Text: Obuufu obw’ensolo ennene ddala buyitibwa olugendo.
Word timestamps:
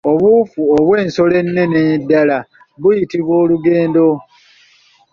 Obuufu 0.11 0.61
obw’ensolo 0.77 1.35
ennene 1.41 1.81
ddala 2.01 2.37
buyitibwa 2.81 3.33
olugendo. 3.43 4.05